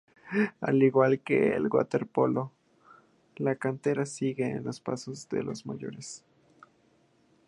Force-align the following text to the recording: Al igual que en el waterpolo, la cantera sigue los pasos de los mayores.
Al 0.61 0.81
igual 0.81 1.19
que 1.19 1.49
en 1.49 1.53
el 1.53 1.67
waterpolo, 1.67 2.51
la 3.35 3.53
cantera 3.57 4.07
sigue 4.07 4.59
los 4.59 4.79
pasos 4.79 5.29
de 5.29 5.43
los 5.43 5.67
mayores. 5.67 6.25